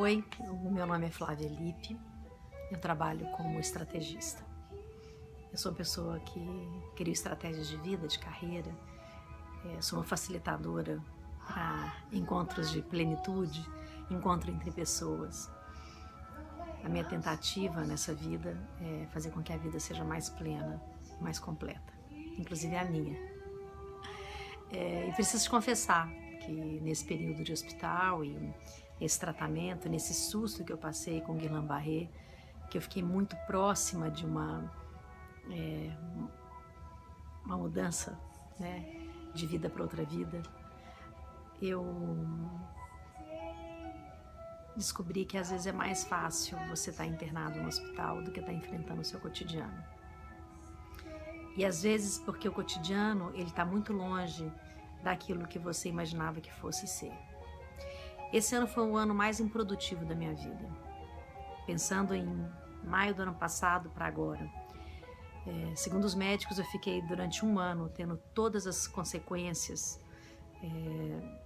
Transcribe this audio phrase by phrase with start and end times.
[0.00, 1.98] Oi, o meu nome é Flávia Lipe,
[2.70, 4.44] eu trabalho como estrategista.
[5.50, 6.40] Eu sou uma pessoa que
[6.94, 8.70] cria estratégias de vida, de carreira,
[9.64, 11.02] é, sou uma facilitadora
[11.48, 13.68] para encontros de plenitude,
[14.08, 15.50] encontro entre pessoas.
[16.84, 20.80] A minha tentativa nessa vida é fazer com que a vida seja mais plena,
[21.20, 21.92] mais completa,
[22.38, 23.18] inclusive a minha.
[24.70, 26.08] É, e preciso te confessar
[26.46, 28.54] que nesse período de hospital e
[29.00, 32.08] esse tratamento, nesse susto que eu passei com Guillain-Barré,
[32.70, 34.70] que eu fiquei muito próxima de uma
[35.50, 35.90] é,
[37.44, 38.18] uma mudança,
[38.58, 38.84] né,
[39.34, 40.42] de vida para outra vida,
[41.62, 41.84] eu
[44.76, 48.40] descobri que às vezes é mais fácil você estar tá internado no hospital do que
[48.40, 49.82] estar tá enfrentando o seu cotidiano.
[51.56, 54.52] E às vezes porque o cotidiano ele está muito longe
[55.02, 57.12] daquilo que você imaginava que fosse ser.
[58.32, 60.68] Esse ano foi o ano mais improdutivo da minha vida.
[61.66, 62.26] Pensando em
[62.84, 64.48] maio do ano passado para agora.
[65.46, 70.00] É, segundo os médicos, eu fiquei durante um ano tendo todas as consequências
[70.62, 71.38] é,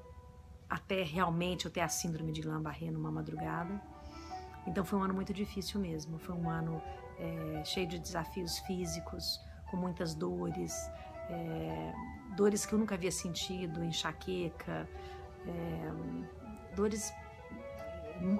[0.68, 3.80] até realmente eu ter a síndrome de Guillain-Barré numa madrugada.
[4.66, 6.18] Então foi um ano muito difícil mesmo.
[6.18, 6.82] Foi um ano
[7.18, 10.74] é, cheio de desafios físicos, com muitas dores,
[11.28, 11.92] é,
[12.36, 14.88] dores que eu nunca havia sentido, enxaqueca,
[15.46, 16.41] é,
[16.74, 17.12] dores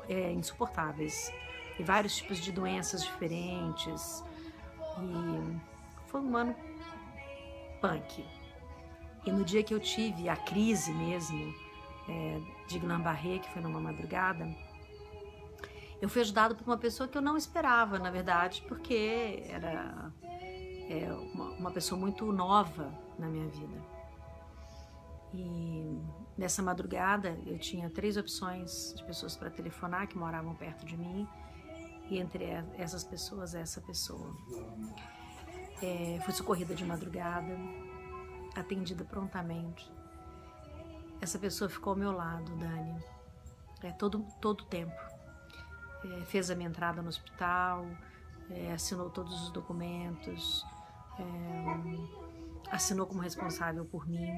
[0.09, 1.33] é, insuportáveis
[1.79, 4.25] e vários tipos de doenças diferentes.
[4.99, 5.61] E
[6.07, 6.55] foi um ano
[7.81, 8.25] punk.
[9.25, 11.55] E no dia que eu tive a crise mesmo
[12.09, 14.47] é, de Guillain-Barré, que foi numa madrugada,
[16.01, 20.13] eu fui ajudado por uma pessoa que eu não esperava, na verdade, porque era
[20.91, 23.81] é, uma, uma pessoa muito nova na minha vida.
[25.33, 25.97] E
[26.37, 31.27] nessa madrugada eu tinha três opções de pessoas para telefonar que moravam perto de mim
[32.09, 32.45] e entre
[32.77, 34.31] essas pessoas essa pessoa.
[35.83, 37.57] É, fui socorrida de madrugada,
[38.55, 39.91] atendida prontamente.
[41.21, 43.03] Essa pessoa ficou ao meu lado, Dani,
[43.83, 44.95] é, todo todo tempo.
[46.05, 47.87] É, fez a minha entrada no hospital,
[48.51, 50.65] é, assinou todos os documentos,
[51.19, 54.29] é, assinou como responsável por mim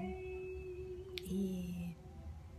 [1.24, 1.83] e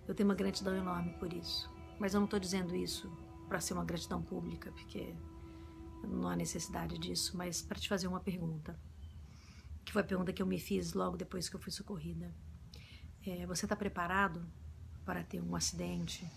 [0.08, 1.70] eu tenho uma gratidão enorme por isso.
[2.00, 3.12] Mas eu não estou dizendo isso
[3.48, 5.16] para ser uma gratidão pública, porque
[6.04, 8.78] não há necessidade disso, mas para te fazer uma pergunta.
[9.84, 12.34] Que foi a pergunta que eu me fiz logo depois que eu fui socorrida.
[13.26, 14.46] É, você está preparado
[15.06, 16.28] para ter um acidente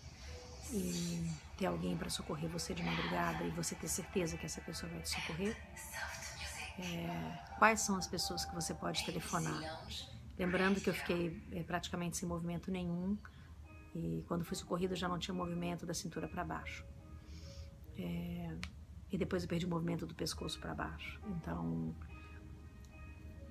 [0.72, 4.90] e ter alguém para socorrer você de madrugada e você ter certeza que essa pessoa
[4.92, 5.56] vai te socorrer?
[6.78, 9.86] É, quais são as pessoas que você pode telefonar?
[10.38, 13.18] Lembrando que eu fiquei é, praticamente sem movimento nenhum
[13.94, 16.84] e quando fui socorrida já não tinha movimento da cintura para baixo.
[17.96, 18.56] É,
[19.10, 21.20] e depois eu perdi o movimento do pescoço para baixo.
[21.26, 21.94] Então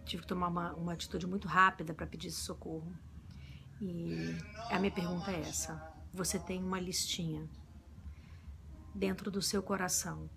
[0.06, 2.92] tive que tomar uma, uma atitude muito rápida para pedir esse socorro.
[3.82, 4.38] E
[4.72, 7.48] a minha pergunta é essa: você tem uma listinha
[8.96, 10.30] dentro do seu coração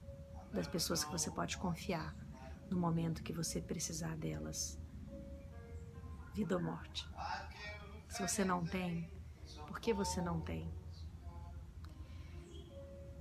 [0.52, 2.14] das pessoas que você pode confiar
[2.68, 4.80] no momento que você precisar delas?
[6.34, 7.08] vida ou morte.
[8.08, 9.10] Se você não tem,
[9.70, 10.68] por que você não tem?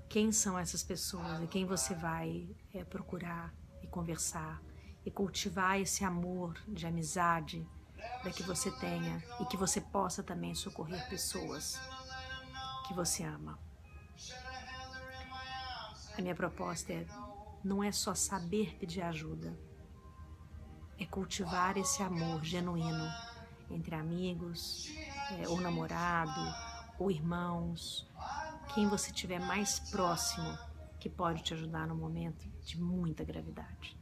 [0.09, 4.59] Quem são essas pessoas e quem você vai é, procurar e conversar
[5.05, 7.63] e cultivar esse amor de amizade
[8.23, 11.79] para que você tenha e que você possa também socorrer pessoas
[12.87, 13.59] que você ama.
[16.17, 17.05] A minha proposta é
[17.63, 19.55] não é só saber pedir ajuda,
[20.97, 23.07] é cultivar esse amor genuíno
[23.69, 24.89] entre amigos,
[25.37, 26.41] é, ou namorado,
[26.97, 28.07] ou irmãos,
[28.73, 30.57] quem você tiver mais próximo
[30.99, 33.97] que pode te ajudar no momento de muita gravidade.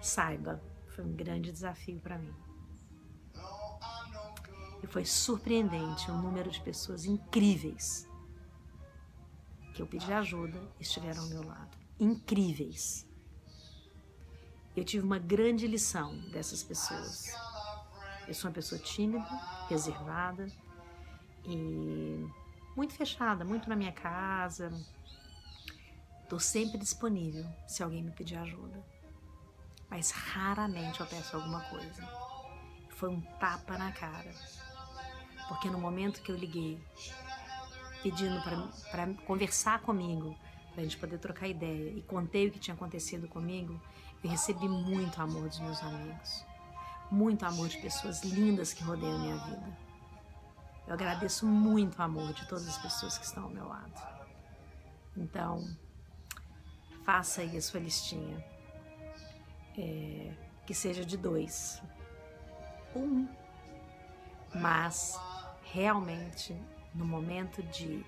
[0.00, 2.34] Saiba, foi um grande desafio para mim.
[4.82, 8.08] E foi surpreendente o número de pessoas incríveis
[9.74, 13.06] que eu pedi ajuda e estiveram ao meu lado incríveis.
[14.76, 17.34] Eu tive uma grande lição dessas pessoas.
[18.28, 19.24] Eu sou uma pessoa tímida,
[19.70, 20.46] reservada
[21.44, 22.26] e
[22.76, 24.70] muito fechada, muito na minha casa.
[26.22, 28.84] Estou sempre disponível se alguém me pedir ajuda.
[29.88, 32.02] Mas raramente eu peço alguma coisa.
[32.90, 34.30] Foi um tapa na cara.
[35.48, 36.78] Porque no momento que eu liguei,
[38.02, 38.42] pedindo
[38.90, 40.36] para conversar comigo,
[40.72, 43.80] para a gente poder trocar ideia e contei o que tinha acontecido comigo,
[44.26, 46.44] eu recebi muito amor dos meus amigos,
[47.08, 49.78] muito amor de pessoas lindas que rodeiam minha vida.
[50.84, 53.92] Eu agradeço muito o amor de todas as pessoas que estão ao meu lado.
[55.16, 55.64] Então,
[57.04, 58.44] faça aí a sua listinha.
[59.78, 60.32] É,
[60.66, 61.80] que seja de dois.
[62.96, 63.28] Um.
[64.54, 65.16] Mas,
[65.62, 66.56] realmente,
[66.92, 68.04] no momento de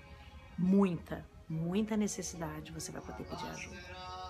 [0.57, 4.28] muita, muita necessidade, você vai poder pedir ajuda.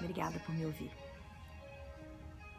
[0.00, 1.07] Obrigada por me ouvir.